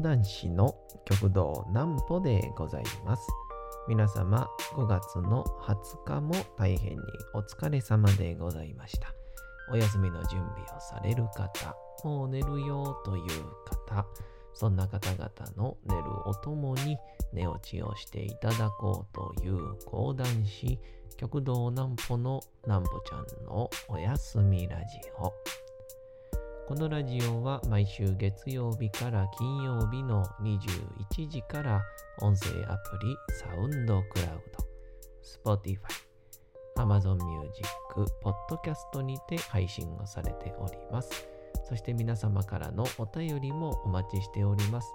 [0.00, 0.74] 談師の
[1.04, 3.26] 極道南歩でございます。
[3.88, 6.98] 皆様5月の20日も大変に
[7.34, 9.12] お疲れ様でございました。
[9.72, 13.24] お休みの準備をされる方、もう寝るよという
[13.88, 14.06] 方、
[14.54, 16.98] そんな方々の寝るおともに
[17.32, 20.78] 寝落ちをしていただこうという講談師、
[21.16, 25.32] 極道南歩の南歩ちゃんのおやすみラジオ。
[26.70, 31.82] このラジオは毎週月曜日から金曜日の21時から
[32.20, 34.40] 音声アプリサウンドクラウ
[35.44, 35.80] ド、Spotify、
[36.76, 37.68] Amazon Music、
[38.22, 41.10] Podcast にて配信をされております。
[41.68, 44.86] そして皆様からのお便りもお待ちしております。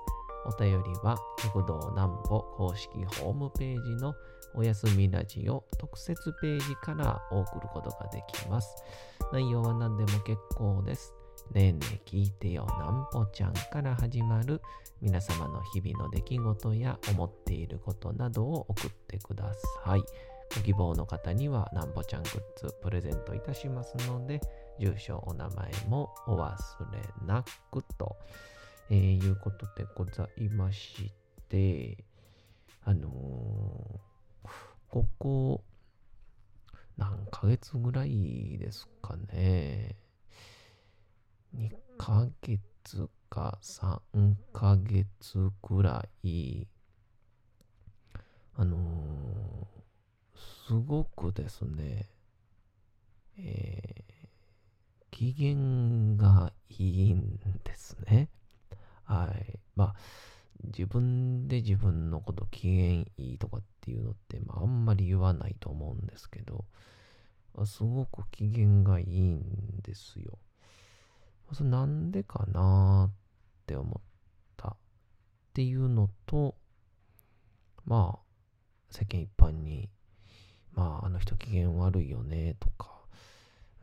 [0.46, 4.14] お便りは極道南歩公式ホームページの
[4.54, 8.78] おやすみラジオ特設ページから送ることができます。
[9.34, 11.15] 内容は何でも結構です。
[11.54, 14.62] ねえねえ聞いてよなんぽちゃんから始まる
[15.02, 19.52] 皆様の日々の出来事や思っていることなどを送ってくだ
[19.86, 20.04] さい。
[20.56, 24.42] ご希望の方にはなんぽちゃんグッズプレゼントいたしますので、
[24.80, 26.56] 住所、お名前もお忘
[26.92, 28.16] れなくと、
[28.90, 31.12] えーいうことでございまし
[31.50, 32.04] て、
[32.84, 34.06] あのー
[34.90, 35.64] ここ
[36.96, 39.98] 何ヶ月ぐらいですかね。
[42.06, 46.68] ヶ月か3ヶ月くらい、
[48.56, 49.76] あのー
[50.68, 52.10] すごくですね、
[53.38, 54.16] えー
[55.12, 58.30] 機嫌がいいんですね。
[59.06, 59.60] はい。
[59.76, 59.96] まあ、
[60.64, 66.66] 自分で自分のこと機嫌いいとかっていうのって、まあ、あんまり言わないと思うんですけど、
[67.66, 70.38] すごく機嫌がいいんですよ。
[71.54, 73.16] それなんでかなっ
[73.66, 74.02] て思っ
[74.58, 74.76] たっ
[75.54, 76.56] ていうのと、
[77.86, 78.20] まあ、
[78.90, 79.90] 世間一般に、
[80.74, 82.90] まあ、あの人機嫌悪いよねとか、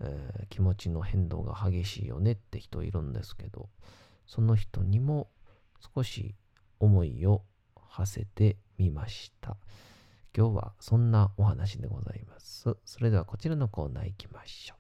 [0.00, 3.70] えー気持ちの変動が激しいよねって人いるんですけど、
[4.26, 5.30] その人にも
[5.94, 6.34] 少し
[6.78, 7.42] 思いを
[7.74, 9.56] 馳せてみました。
[10.36, 12.76] 今日はそんなお話でございます。
[12.84, 14.74] それではこちらのコーナー行きましょ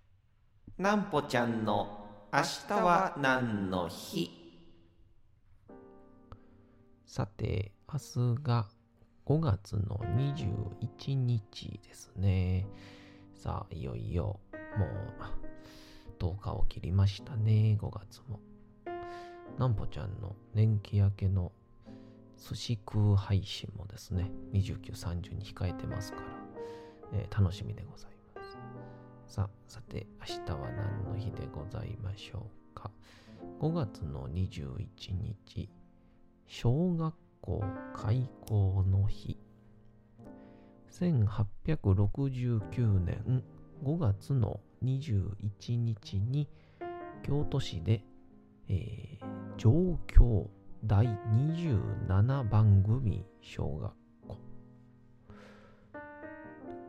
[0.78, 0.82] う。
[0.82, 2.01] なんぽちゃんの
[2.34, 4.30] 明日は何の日？
[7.04, 8.68] さて、明日が
[9.26, 12.66] 5月の21日ですね。
[13.34, 14.40] さあ、いよいよ、
[14.78, 14.88] もう
[16.18, 18.40] 10日を切りましたね、5月も。
[19.58, 21.52] なんぽちゃんの年季明けの
[22.38, 26.26] 寿司空配信もですね、29、30に控えてますから、
[27.12, 28.11] えー楽しみでございます。
[29.32, 32.90] さあ、さて、明日は何の日でございましょうか
[33.62, 35.70] ？5月の21日、
[36.46, 39.38] 小学校開校の日。
[40.90, 43.42] 1869年
[43.82, 46.46] 5月の21日に
[47.22, 48.04] 京都市で、
[48.68, 50.50] えー上京
[50.84, 53.94] 第27番組小学
[54.28, 54.36] 校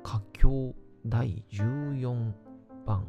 [0.04, 0.76] 佳境
[1.06, 2.32] 第14
[2.86, 3.06] 番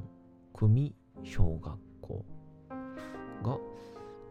[0.52, 2.24] 組小学校
[3.44, 3.58] が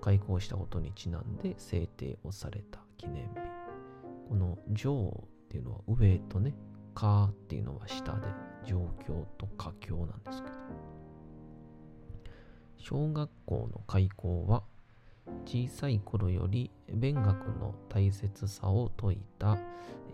[0.02, 3.30] 開校したことにちなんで制定をされた記念日。
[4.28, 6.54] この上っていうのは上とね
[6.94, 8.28] 下っていうのは下で
[8.66, 10.56] 上京と佳境なんですけど。
[12.78, 14.64] 小学校の開校は
[15.46, 19.58] 小さい頃より勉学の大切さを説いた、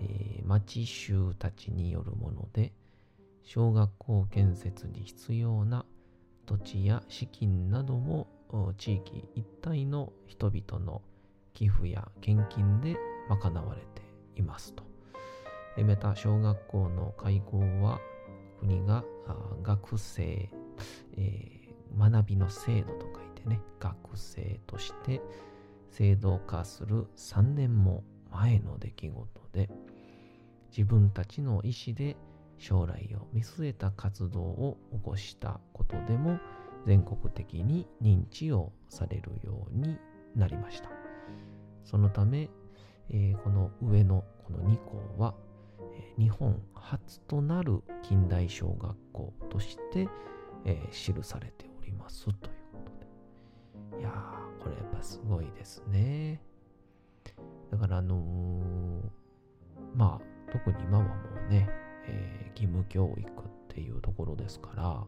[0.01, 2.73] えー町衆たちによるもので
[3.43, 5.85] 小学校建設に必要な
[6.45, 8.27] 土地や資金なども
[8.77, 11.01] 地域一帯の人々の
[11.53, 12.95] 寄付や献金で
[13.29, 14.01] 賄われて
[14.35, 14.83] いますと。
[15.77, 17.99] また小学校の開校は
[18.59, 19.05] 国が
[19.63, 20.49] 学生、
[21.15, 21.59] えー
[21.97, 25.21] 学びの制度と書いてね学生として
[25.91, 29.69] 制度化する3年も前の出来事で
[30.69, 32.15] 自分たちの意思で
[32.59, 36.39] 将来を見据えた活動を起こしたことでも
[36.85, 39.97] 全国的に認知をされるように
[40.35, 40.89] なりました。
[41.83, 42.49] そのため、
[43.09, 45.33] えーこの上のこの2校は、
[45.93, 50.07] え日本初となる近代小学校として、
[50.65, 52.35] えー記されておりますという
[52.73, 52.79] こ
[53.91, 54.01] とで。
[54.01, 56.41] いやーこれやっぱすごいですね。
[57.71, 59.19] だからあのー
[59.95, 61.11] まあ特に今はも
[61.47, 61.69] うね、
[62.07, 63.31] えー義務教育っ
[63.69, 65.07] ていうところですから、ま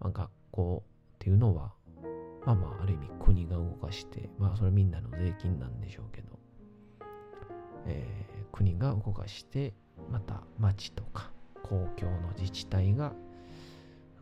[0.00, 1.72] あ、学校っていうのは
[2.44, 6.38] まあまあ、ある意味国が動かして、まあそれみんなの税金なんでしょうけど、
[7.86, 9.72] えー、国が動かして、
[10.10, 11.30] また町とか
[11.62, 13.14] 公共の自治体が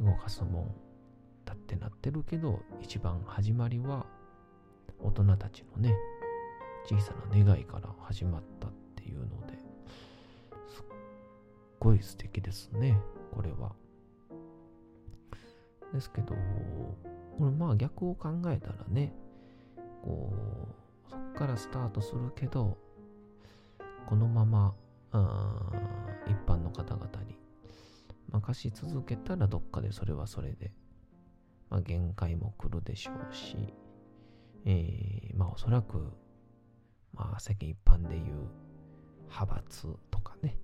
[0.00, 0.74] 動かすもん
[1.44, 4.06] だってなってるけど、一番始まりは
[5.00, 5.92] 大人たちのね、
[6.84, 9.58] 小さな願いから始まったっていうので、
[11.82, 12.96] ごい素敵ですね、
[13.34, 13.72] これは。
[15.92, 16.36] ですけど、
[17.36, 19.12] これまあ逆を考えたらね、
[20.00, 20.32] こ
[21.08, 22.78] う、そっからスタートするけど、
[24.06, 24.76] このまま、
[26.28, 27.36] 一般の方々に
[28.30, 30.72] 任し続けたらどっかでそれはそれで、
[31.68, 33.74] まあ、限界も来るでしょうし、
[34.64, 36.12] えー、まあおそらく、
[37.12, 38.46] まあ世間一般でいう
[39.30, 40.56] 派閥とかね、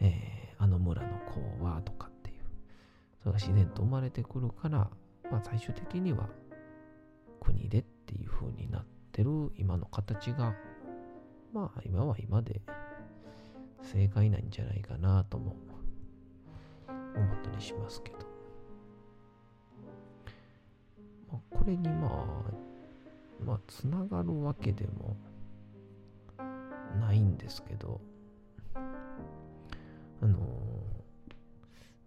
[0.00, 2.36] えー、あの村の子はとかっていう、
[3.20, 4.90] それが自然と生まれてくるから、
[5.30, 6.28] まあ最終的には
[7.40, 10.54] 国でっていう風になってる今の形が、
[11.52, 12.60] まあ今は今で
[13.82, 15.56] 正解なんじゃないかなとも
[16.88, 18.18] 思ったりしますけど。
[21.30, 25.16] まあ、これにまあ、まあ、つながるわけでも
[26.98, 28.00] ないんですけど、
[30.20, 30.40] あのー、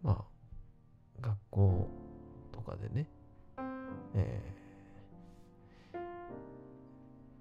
[0.03, 0.25] まあ、
[1.21, 1.89] 学校
[2.51, 3.07] とかでね、
[4.15, 5.97] えー、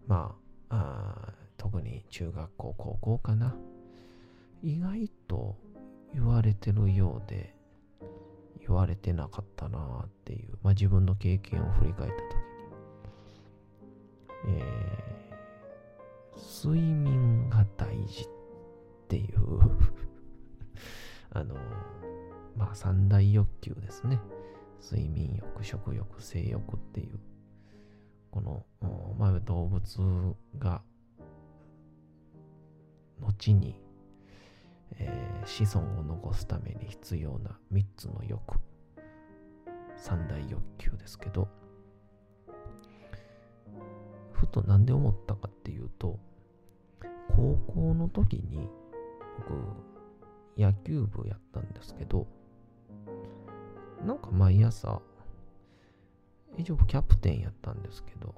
[0.07, 0.37] ま
[0.69, 3.57] ああ、特に中学校、高校かな、
[4.63, 5.57] 意外と
[6.15, 7.53] 言われてるようで、
[8.61, 12.23] 言われてなかったなっていう、まあ、自分の経験を振り返った時
[14.53, 18.29] に、えー、睡眠が大事っ
[19.09, 19.41] ていう
[21.31, 21.55] あの、
[22.57, 24.21] まあ三大欲求ですね。
[24.83, 27.19] 睡眠欲、食欲、性欲っていう、
[28.31, 28.65] この、
[29.19, 30.83] まあ、動物が
[33.21, 33.77] 後に
[35.01, 38.59] えー、子孫を残すために必要な3つの欲
[39.97, 41.49] 三大欲求ですけど
[44.33, 46.19] ふと何で思ったかっていうと
[47.37, 48.69] 高校の時に
[49.39, 49.55] 僕
[50.61, 52.27] 野球部やったんですけど
[54.05, 55.01] なんか毎朝
[56.57, 58.35] 一応キャプテンやったんですけど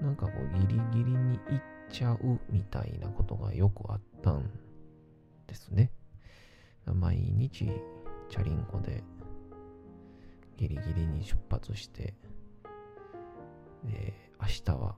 [0.00, 4.50] なんかこうギリギリに行っちゃうみたいなことがよくあったん
[5.46, 5.90] ですね。
[6.84, 7.70] 毎日
[8.28, 9.02] チャリンコで
[10.56, 12.14] ギリギリに出発して、
[13.84, 14.96] で、明日は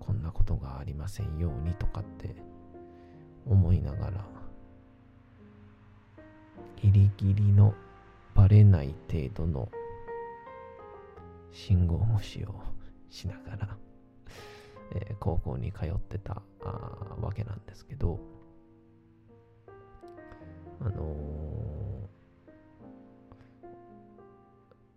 [0.00, 2.36] こんなことがありませんようにとかって
[3.46, 4.26] 思いながら、
[6.84, 7.72] ギリギリの
[8.34, 9.70] バレない程度の
[11.50, 12.60] 信号無視を
[13.08, 13.78] しながら、
[14.94, 16.42] えー、高校に通ってた
[17.22, 18.20] わけなんですけど、
[20.82, 22.06] あの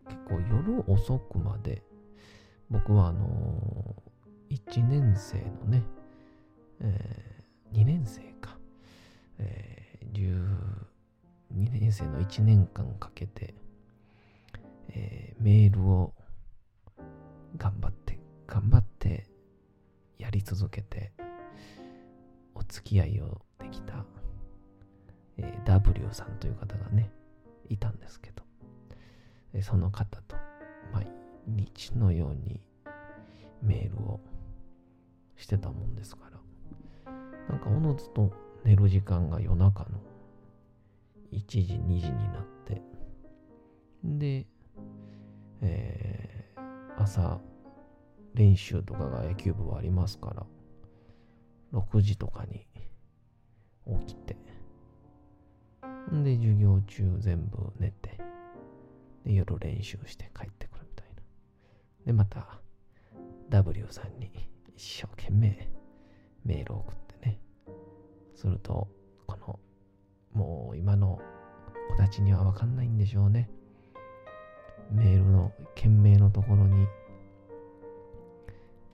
[0.05, 1.81] ー、結構夜遅くまで、
[2.69, 5.83] 僕はあのー、1年生のね、
[6.81, 8.57] えー、2年生か、
[9.37, 10.86] えー、
[11.56, 13.56] 2年生の1年間かけて、
[14.89, 16.13] えー、メールを
[17.57, 19.27] 頑張って、頑張って
[20.18, 21.11] やり続けて、
[22.56, 24.06] お付き合いをできた
[25.37, 27.11] えー、W さんという方がね、
[27.69, 28.44] いたんですけど、
[29.61, 30.35] その方と
[30.92, 31.07] 毎
[31.47, 32.59] 日のように
[33.61, 34.19] メールを
[35.35, 36.21] してたもんですか
[37.06, 37.13] ら、
[37.49, 38.31] なんかおのずと
[38.63, 39.99] 寝る時間が夜中の
[41.31, 42.81] 1時、2時になって、
[44.03, 44.47] で、
[45.61, 47.39] えー、朝
[48.33, 50.45] 練習とかが野球部はありますから、
[51.79, 52.65] 6時とかに
[54.05, 54.37] 起きて、
[56.23, 58.17] で、授業中全部寝て、
[59.25, 61.21] で、夜練習して帰ってくるみたいな。
[62.05, 62.59] で、また、
[63.49, 64.31] W さんに
[64.75, 65.69] 一生懸命
[66.43, 67.39] メールを送ってね。
[68.35, 68.87] すると、
[69.25, 69.59] この、
[70.37, 71.19] もう今の
[71.89, 73.49] 子たちにはわかんないんでしょうね。
[74.91, 76.87] メールの件名のところに、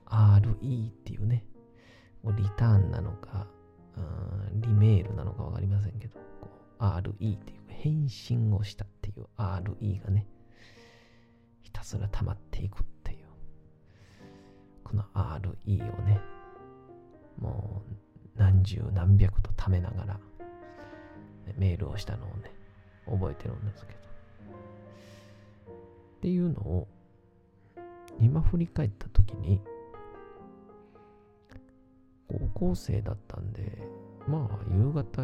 [0.06, 1.44] RE っていうね、
[2.24, 3.46] リターンなのか、
[4.54, 6.18] リメールなのかわかりませんけど、
[6.78, 10.26] RE っていう返信をしたっていう RE がね、
[11.62, 13.26] ひたすら溜まっていくっていう、
[14.82, 16.20] この RE をね、
[17.38, 20.20] もう何十何百と溜めながら、
[21.44, 22.50] ね、メールをしたのをね、
[23.06, 23.98] 覚えてるんですけど。
[23.98, 24.02] っ
[26.20, 26.88] ていうのを、
[28.20, 29.60] 今振り返った時に、
[32.28, 33.78] 高校生だったんで、
[34.26, 35.22] まあ、夕方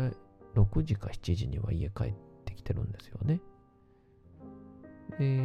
[0.55, 3.41] 6時か7時には家帰ってきてるんですよね。
[5.19, 5.41] で、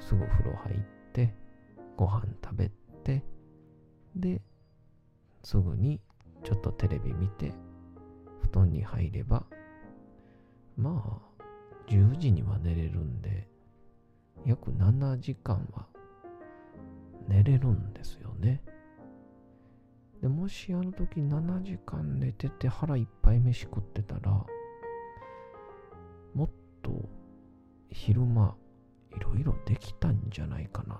[0.00, 0.78] すぐ風呂入っ
[1.12, 1.34] て、
[1.96, 2.70] ご飯食べ
[3.04, 3.22] て、
[4.16, 4.42] で、
[5.42, 6.00] すぐに
[6.42, 7.52] ちょっとテレビ見て、
[8.42, 9.46] 布団に入れば、
[10.80, 11.42] まあ、
[11.88, 13.46] 10時には寝れるんで、
[14.46, 15.86] 約7時間は
[17.28, 18.62] 寝れるんですよね。
[20.22, 24.44] でもしあの時7時間寝てて腹いっぱい飯食ってたら、
[26.34, 26.50] もっ
[26.82, 27.08] と
[27.90, 28.56] 昼間
[29.16, 30.98] いろいろできたんじゃないかなっ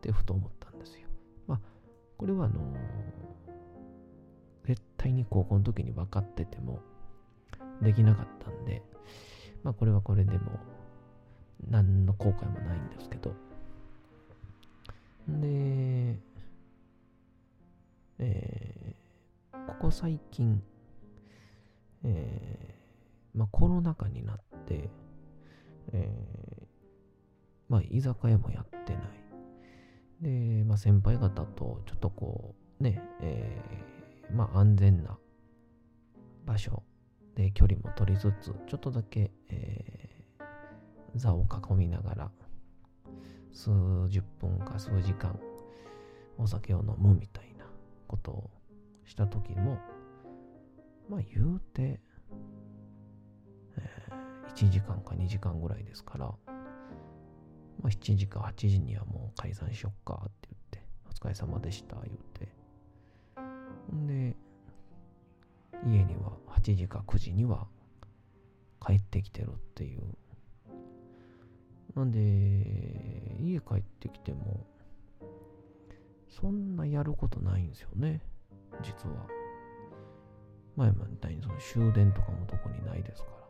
[0.00, 1.08] てふと思ったんですよ。
[1.46, 1.60] まあ、
[2.16, 2.60] これはあの
[4.64, 6.80] 絶対に高校の時に分かってても
[7.82, 8.82] できなかったんで、
[9.62, 10.58] まあこれはこれでも
[11.68, 13.34] 何の後悔もないんですけど、
[15.28, 16.18] で、
[18.18, 20.62] えー、ここ最近、
[22.04, 24.90] えー、まあ、コロナ禍になって、
[25.92, 26.66] えー、
[27.68, 29.02] まあ、居酒屋もやってない。
[30.20, 35.18] で、まあ、先輩方とちょっとこう、ね、えー、まあ、安全な
[36.44, 36.82] 場所
[37.34, 42.30] で距離も取りつつ、ちょっとだけ、えー、座を囲みながら、
[43.52, 43.70] 数
[44.08, 45.38] 十分か数時間
[46.38, 47.66] お酒を飲むみたいな
[48.08, 48.50] ことを
[49.04, 49.78] した時も
[51.08, 52.00] まあ言うて、
[53.76, 56.34] えー、1時間か2時間ぐらいですから、ま
[57.84, 62.48] あ、7時か8時にはもう解散しよっかって言ってお疲れ様でした言うて。
[63.94, 64.36] んで
[65.84, 67.66] 家には8時か9時には
[68.84, 70.02] 帰ってきてるっていう
[71.94, 72.18] なんで、
[73.38, 74.66] 家帰ってきても、
[76.28, 78.22] そんなやることないんですよね、
[78.82, 79.26] 実は。
[80.74, 83.36] 前みたいにその終電とかも特にないですから。
[83.36, 83.40] っ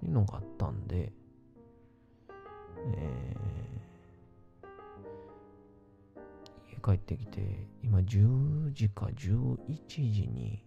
[0.00, 1.12] ていうのがあったんで、
[2.96, 3.36] え
[6.86, 10.62] 帰ってきて、今10時か11時に、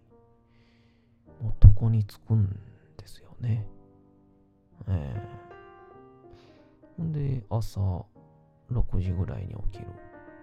[1.40, 2.46] もう床に着くん
[2.98, 3.66] ですよね。
[4.86, 5.16] え
[6.98, 7.80] えー、んで、朝
[8.70, 9.86] 6時ぐらいに起きる。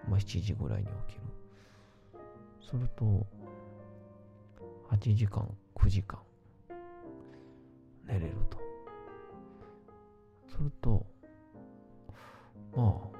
[0.08, 1.22] まあ、7時ぐらいに起きる。
[2.60, 3.24] すると、
[4.90, 6.18] 8時間、9時間、
[8.04, 8.58] 寝れると。
[10.48, 11.06] すると、
[12.74, 13.12] まあ、こ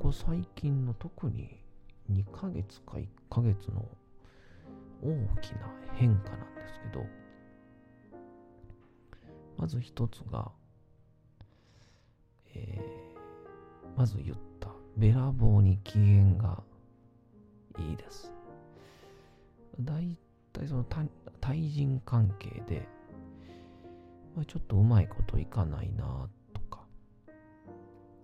[0.00, 1.64] こ最近の特に
[2.10, 3.86] 2ヶ月か1ヶ月の
[5.02, 7.04] 大きな変化なんですけど、
[9.56, 10.50] まず一つが、
[12.54, 16.62] えー、まず言ったべらぼうに機嫌が
[17.78, 18.32] いいです。
[19.80, 20.16] だい
[20.52, 20.84] たいその
[21.40, 22.88] 対人関係で、
[24.34, 26.80] まあ、ちょっとうまいこといかないなとか、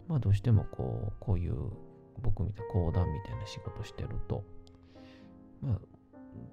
[0.08, 1.70] まあどうしてもこう、こういう
[2.20, 4.44] 僕みたいな講談みたいな仕事してると、
[5.60, 5.78] まあ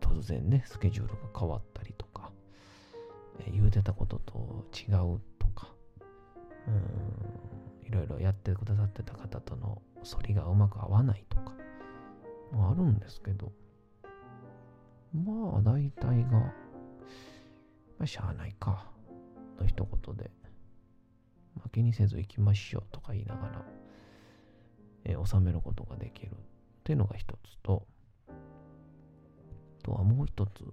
[0.02, 2.32] 突然ね、スケジュールが変わったりとか、
[3.52, 5.70] 言うてたことと違うとか、
[6.68, 11.54] うん、いろいろやってくださってた方との反りがうまく合わないとか、
[12.52, 13.52] もあるんですけど、
[15.14, 16.54] まあ大体が、ま
[18.02, 18.86] あ、しゃあないか、
[19.60, 20.32] の一言で、
[21.56, 23.66] まあ、気にせず行きましょうとか言いながら、
[25.06, 26.36] え、収めることができるっ
[26.84, 27.86] ていうのが一つと、
[28.28, 28.32] あ
[29.84, 30.64] とはもう一つ、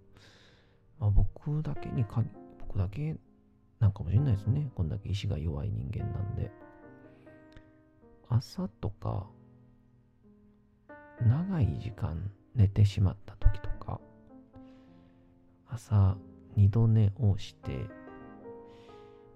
[0.99, 3.17] まあ、僕だけに限僕だけ
[3.79, 4.71] なんかもしれないですね。
[4.75, 6.51] こんだけ意志が弱い人間なんで。
[8.29, 9.29] 朝とか、
[11.21, 14.01] 長い時間寝てしまった時とか、
[15.69, 16.17] 朝
[16.57, 17.87] 二度寝をして、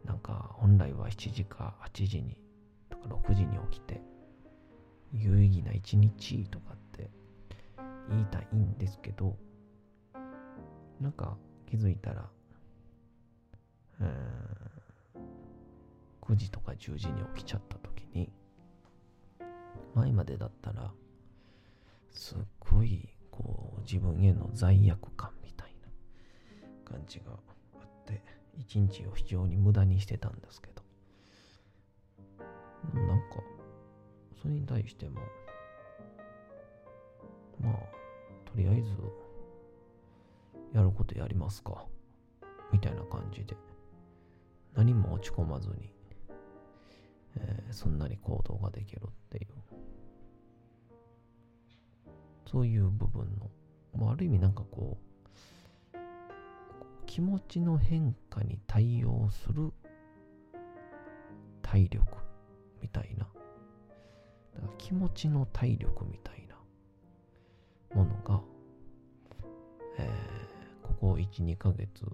[0.04, 2.36] なんか本来は7時か8時に
[2.88, 4.00] とか6時に起きて、
[5.12, 7.10] 有意義な一日とかって
[8.08, 9.36] 言いたいんですけど、
[11.00, 11.36] なんか
[11.66, 12.28] 気づいたら
[16.22, 18.30] 9時とか10時に起きちゃった時に
[19.94, 20.92] 前までだったら
[22.12, 25.74] すっごいこう自分への罪悪感みたい
[26.86, 28.22] な感じがあって
[28.58, 30.80] 一日を非常に無駄にしてたんですけど。
[32.94, 33.36] なんか
[34.40, 35.20] それに対しても
[37.60, 37.74] まあ
[38.50, 38.90] とりあえず
[40.72, 41.84] やることやりますか
[42.72, 43.56] みたいな感じで
[44.74, 46.00] 何も落ち込まずに
[47.36, 49.46] えー、すんなり行動ができるっていう、
[52.50, 53.50] そういう部分の、
[53.96, 54.98] まあ、ある意味なんかこ
[55.94, 55.96] う、
[57.06, 59.72] 気持ちの変化に対応する
[61.62, 62.06] 体力
[62.80, 63.26] みたいな、
[64.54, 66.56] だから気持ちの体力みたいな
[67.96, 68.40] ものが、
[69.98, 72.04] えー、ここ1、2ヶ月、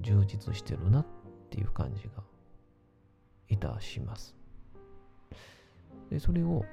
[0.00, 1.06] 充実してるなっ
[1.50, 2.22] ていう感じが
[3.48, 4.34] いたします。
[6.10, 6.64] で、それを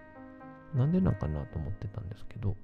[0.73, 2.55] なんでなんかなと思ってたんですけど、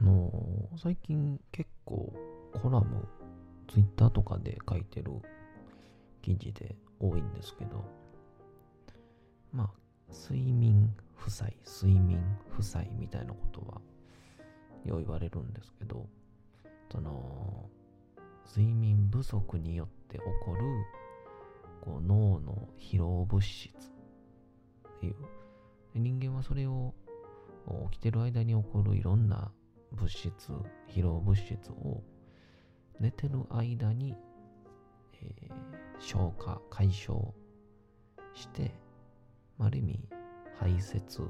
[0.00, 2.12] あのー、最近結構
[2.62, 3.06] コラム、
[3.68, 5.12] ツイッターとかで書いてる
[6.22, 7.84] 記事で多いんですけど、
[9.54, 9.70] まあ、
[10.12, 12.20] 睡眠負債、睡眠
[12.50, 13.80] 負債みたいなことは
[14.84, 16.06] よう言われるんですけど、
[16.90, 17.70] その、
[18.46, 20.60] 睡眠不足によって起こる
[21.80, 25.14] こう脳の疲労物質っていう
[25.94, 26.94] 人間はそれを
[27.90, 29.50] 起きてる間に起こるいろんな
[29.92, 30.30] 物質
[30.88, 32.02] 疲労物質を
[33.00, 34.14] 寝てる間に、
[35.22, 35.52] えー、
[35.98, 37.32] 消化解消
[38.34, 38.72] して
[39.58, 40.08] ある意味
[40.58, 41.28] 排泄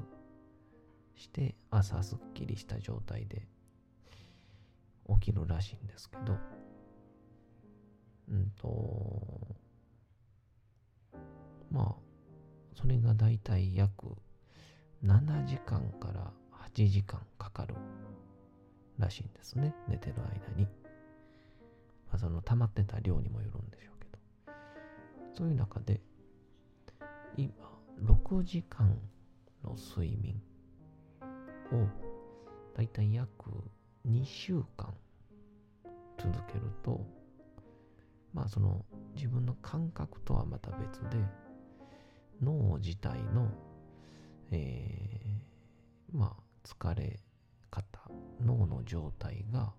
[1.15, 3.47] して朝すっきりした状態で
[5.07, 6.37] 起きるらしいんですけど。
[8.29, 9.55] うんと
[11.71, 11.95] まあ
[12.73, 14.07] それがだいたい約
[15.03, 16.31] 7時間から
[16.73, 17.75] 8時間かかる
[18.97, 19.73] らしいんですね。
[19.87, 20.63] 寝てる間に、
[22.07, 24.19] まあ、その溜まってた量にもよるんでしょうけど。
[25.33, 26.01] そういう中で
[27.37, 27.53] 今
[28.03, 28.97] 6時間
[29.63, 30.41] の睡眠
[31.71, 31.87] を
[32.75, 33.29] だいたい約
[34.07, 34.93] 2週間
[36.17, 37.05] 続けると
[38.33, 41.17] まあその自分の感覚とはまた別で
[42.41, 43.49] 脳自体の
[44.51, 47.19] えー、まあ、疲れ
[47.71, 47.83] 方、
[48.41, 49.73] 脳の状態が、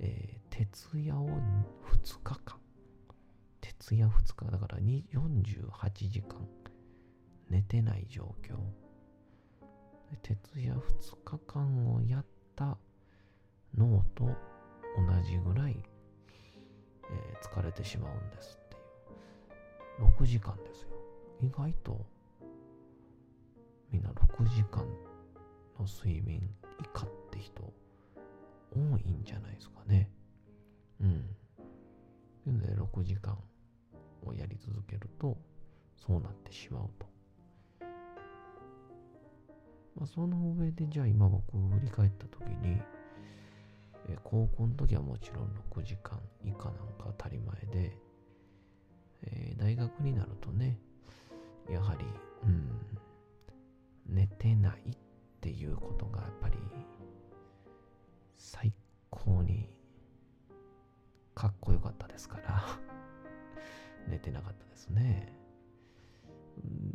[0.00, 2.58] えー、徹夜を2日間、
[3.60, 6.46] 徹夜2日、だから48時間
[7.48, 8.56] 寝てない状況。
[10.22, 10.78] 徹夜2
[11.24, 12.24] 日間をやっ
[12.56, 12.78] た
[13.76, 14.32] 脳と同
[15.22, 15.76] じぐらい、
[17.10, 18.76] えー、疲れてしまうんですって
[20.02, 20.10] いう。
[20.18, 20.88] 6時間ですよ。
[21.40, 22.04] 意外と
[23.90, 24.84] みんな6時間
[25.78, 26.42] の睡眠
[26.80, 27.62] 以下って人
[28.72, 30.10] 多いんじゃないですかね。
[31.00, 32.58] うん。
[32.58, 33.36] で、6時間
[34.24, 35.36] をやり続けると、
[35.96, 37.06] そうなってしまうと。
[39.98, 42.80] まあ、その上で、じゃあ今僕振り返った時に、
[44.08, 47.98] え高校の時はもちろん6時間以下なんか当たり前で、
[49.24, 50.78] えー、大学になるとね、
[51.68, 52.04] やはり、
[52.44, 52.70] うん、
[54.06, 54.96] 寝てないっ
[55.40, 56.56] ていうことがやっぱり
[58.36, 58.72] 最
[59.10, 59.68] 高に
[61.34, 62.64] かっこよかったですから
[64.08, 65.32] 寝てなかったですね。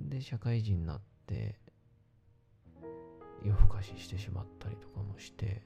[0.10, 1.60] で、社会人になって
[3.44, 5.62] 夜更かししてしまったりとかもして、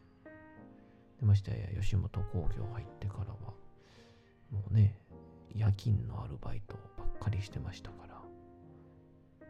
[1.19, 3.53] でましてや吉本興業入ってからは
[4.51, 4.97] もうね、
[5.53, 8.21] 夜勤のアルバイトばっかりしてましたから、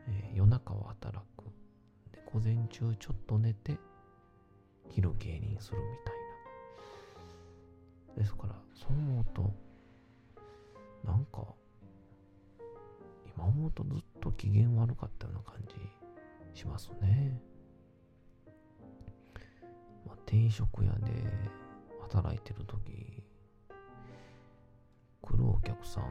[0.07, 1.43] えー、夜中は働く。
[2.11, 3.77] で午前中ちょっと寝て
[4.89, 6.13] 昼芸人するみたい
[8.15, 8.23] な。
[8.23, 9.53] ですからそう思うと
[11.05, 11.45] なんか
[13.35, 15.61] 今思うとずっと機嫌悪かったような感
[16.53, 17.39] じしますね、
[20.27, 21.11] 定食屋で
[22.01, 23.23] 働いてる時
[25.21, 26.03] 来るお客さん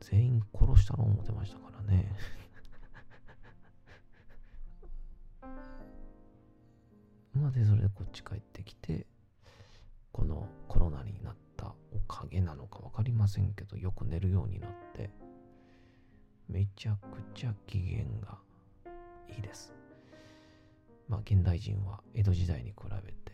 [0.00, 2.12] 全員殺したろ思ってましたからね。
[7.32, 9.06] まあでそれでこっち帰ってきて
[10.12, 15.10] このコロナになったおかげなのか分かりませんけどよく寝るようになって
[16.48, 18.38] めちゃくちゃ機嫌が
[19.28, 19.83] いいです。
[21.08, 23.32] まあ現代人は江戸時代に比べて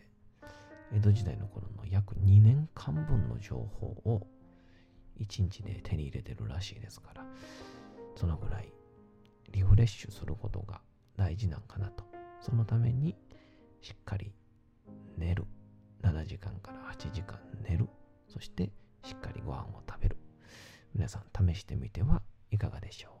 [0.93, 4.27] 江戸時代の頃の約2年間分の情報を
[5.19, 7.25] 1日で手に入れてるらしいですから
[8.15, 8.71] そのぐらい
[9.51, 10.81] リフレッシュすることが
[11.17, 12.03] 大事なんかなと
[12.41, 13.15] そのために
[13.81, 14.33] しっかり
[15.17, 15.45] 寝る。
[16.01, 17.87] 7時間から8時間寝る。
[18.27, 18.71] そして
[19.03, 20.17] しっかりご飯を食べる。
[20.95, 23.20] 皆さん試してみてはいかがでしょう？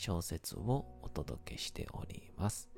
[0.00, 2.70] 小説をお届けしております。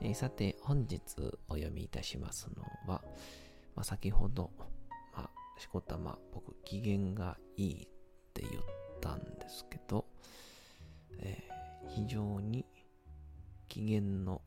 [0.00, 1.00] えー、さて、本日
[1.48, 3.02] お読みいたしますのは、
[3.76, 4.66] まあ、先ほど、ま
[5.14, 7.86] あ、しこたま、僕、機嫌がいいっ
[8.34, 8.62] て言っ
[9.00, 10.04] たんですけど、
[11.20, 12.66] えー、非常に
[13.68, 14.42] 機嫌の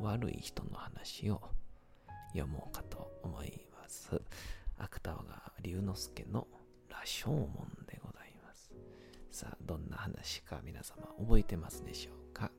[0.00, 1.42] 悪い人の話を
[2.28, 4.22] 読もうかと思います。
[4.78, 5.24] 芥川
[5.60, 6.48] 龍之介の
[6.88, 7.81] 羅生門。
[9.34, 12.52] さあ、どんな話か皆様覚えてますでしょうか？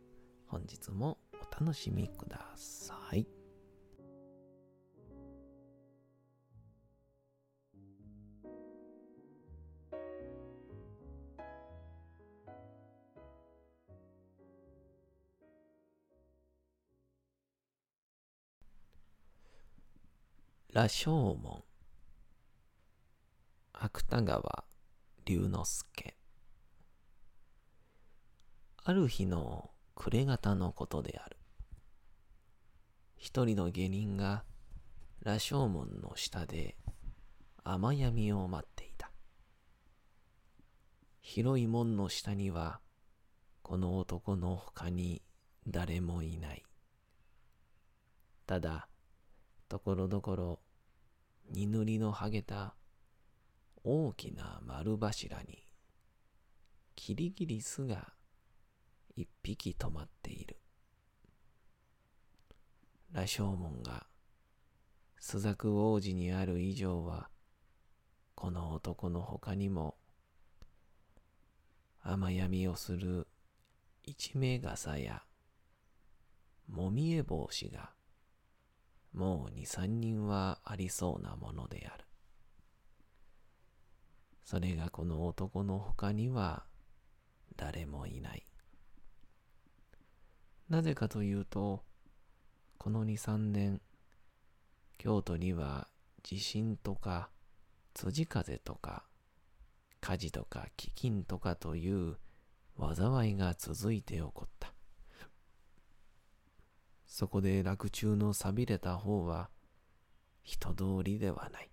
[0.48, 3.28] 本日もお楽しみください。
[20.74, 21.64] 羅生門
[23.74, 24.66] 芥川
[25.26, 26.18] 龍之介
[28.86, 31.38] ある日の暮れ方のことである。
[33.16, 34.44] 一人の下人が
[35.22, 36.76] 羅生門の下で
[37.64, 39.10] 雨闇を待っていた。
[41.22, 42.82] 広い門の下には
[43.62, 45.22] この男の他に
[45.66, 46.64] 誰もいない。
[48.46, 48.90] ただ
[49.70, 50.60] ところどころ
[51.50, 52.76] 荷塗りの剥げた
[53.86, 55.66] 大きな丸柱に
[56.96, 58.14] キリギリスが
[59.16, 60.58] 一匹止まっている。
[63.12, 64.08] 羅生門が
[65.20, 67.30] 朱雀王子にある以上は
[68.34, 69.96] この男の他にも
[72.02, 73.28] 雨闇をする
[74.04, 75.24] 一名傘や
[76.68, 77.92] もみえ帽子が
[79.14, 82.06] もう二三人はありそうなものである。
[84.44, 86.66] それがこの男の他には
[87.56, 88.46] 誰もいない。
[90.74, 91.84] なぜかというと、
[92.80, 93.80] この二三年、
[94.98, 95.88] 京都には
[96.24, 97.30] 地震とか
[97.94, 99.04] 辻風とか
[100.02, 102.18] 火事とか飢饉とかという
[102.80, 104.74] 災いが続いて起こった。
[107.06, 109.52] そこで落中の錆びれた方は
[110.42, 111.70] 人通りではない。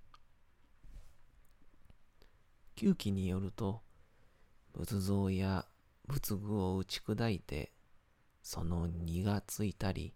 [2.77, 3.81] 旧記によると、
[4.75, 5.65] 仏像や
[6.07, 7.73] 仏具を打ち砕いて、
[8.43, 10.15] その荷がついたり、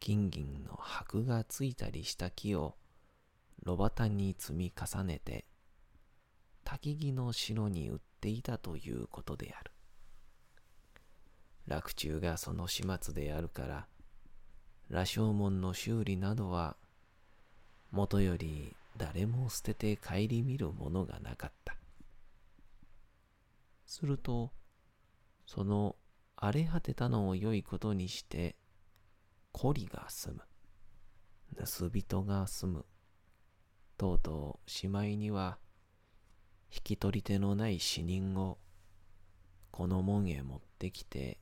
[0.00, 2.76] 金銀の箔がついたりした木を
[3.64, 5.46] 炉端に積み重ねて、
[6.64, 9.70] 焚木の城に売っていたということである。
[11.66, 13.86] 洛中がその始末であるから、
[14.90, 16.76] 羅生門の修理などは、
[17.90, 21.76] もとより誰も捨てて顧みるものがなかった。
[23.86, 24.50] すると、
[25.46, 25.96] その
[26.36, 28.56] 荒れ果てたのを良いことにして、
[29.52, 30.42] 孤りが住む。
[31.56, 32.86] 盗人が住む。
[33.96, 35.58] とうとうしまいには、
[36.72, 38.58] 引き取り手のない死人を、
[39.70, 41.38] この門へ持ってきて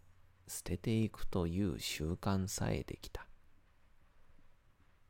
[0.48, 3.26] 捨てていくという習慣さえできた。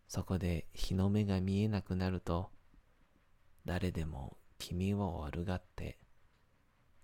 [0.08, 2.50] そこで日の目が見えなくなると、
[3.64, 5.98] 誰でも君を悪がって、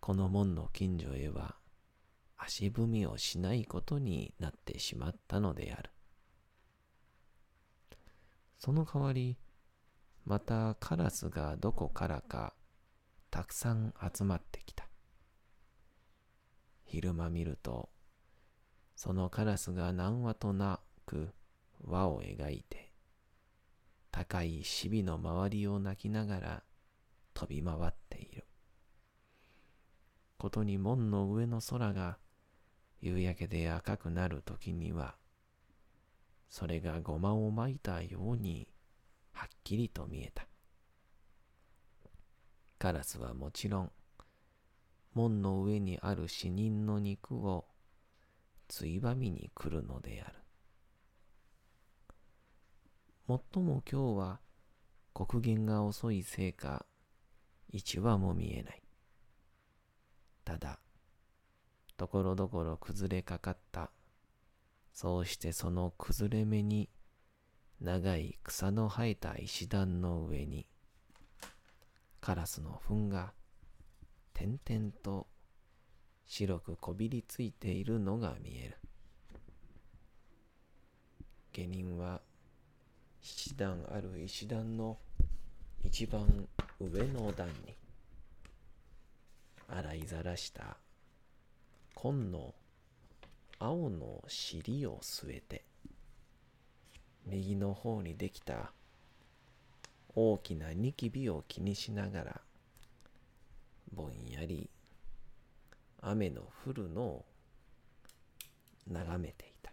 [0.00, 1.56] この門の近所へは
[2.38, 5.90] 足踏みをしないことになってしまったのである。
[8.56, 9.36] その代わり、
[10.24, 12.54] またカラスがどこからか
[13.30, 14.88] たくさん集まってきた。
[16.84, 17.90] 昼間見ると
[18.98, 21.32] そのカラスが何羽となく
[21.84, 22.90] 輪を描いて、
[24.10, 26.62] 高いシビの周りを鳴きながら
[27.32, 28.44] 飛び回っている。
[30.36, 32.18] ことに門の上の空が
[33.00, 35.14] 夕焼けで赤くなる時には、
[36.48, 38.68] それがごまをまいたように
[39.32, 40.46] はっきりと見えた。
[42.78, 43.92] カラスはもちろん、
[45.14, 47.66] 門の上にある死人の肉を
[48.68, 50.34] ついばみに来るのである。
[53.26, 54.40] もっとも今日は
[55.12, 56.86] 刻限が遅いせいか、
[57.70, 58.82] 一羽も見えない。
[60.44, 60.78] ただ、
[61.98, 63.90] ところどころ崩れかかった。
[64.94, 66.88] そうしてその崩れ目に
[67.80, 70.66] 長い草の生えた石段の上に
[72.20, 73.32] カラスの糞が
[74.32, 75.26] 点々と
[76.24, 78.76] 白くこびりついているのが見える。
[81.52, 82.20] 下人は
[83.20, 84.98] 七段ある石段の
[85.84, 86.48] 一番
[86.80, 87.76] 上の段に
[89.68, 90.76] 洗いざらした
[92.00, 92.54] 紺の
[93.58, 95.64] 青の尻を据えて
[97.26, 98.70] 右の方にできた
[100.14, 102.40] 大きなニキビを気にしながら
[103.92, 104.70] ぼんやり
[106.00, 107.24] 雨の降るのを
[108.88, 109.72] 眺めていた。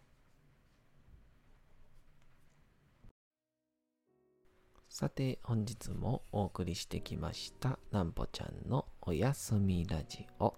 [4.90, 10.56] さて本日もお送りしてきましたなんぽちゃんのおやすみラジオ。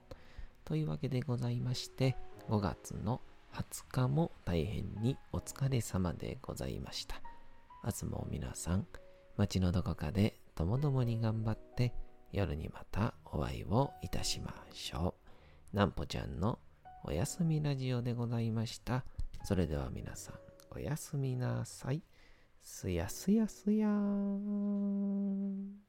[0.67, 2.17] というわけでございまして
[2.49, 3.21] 5月の
[3.53, 7.21] 20日も大変にお疲れ様でございました。
[7.85, 8.85] 明日も皆さん、
[9.37, 11.93] 街のどこかでともどもに頑張って
[12.33, 15.15] 夜にまたお会いをいたしましょ
[15.73, 15.77] う。
[15.77, 16.59] なんぽちゃんの
[17.05, 19.05] おやすみラジオでございました。
[19.45, 20.35] それでは皆さん、
[20.75, 22.03] おやすみなさい。
[22.61, 25.86] すやすやすやーん。